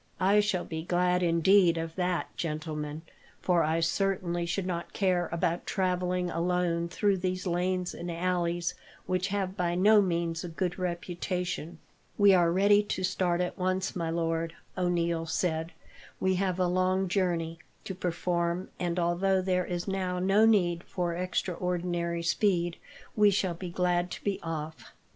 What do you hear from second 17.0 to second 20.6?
journey to perform, and, although there is now no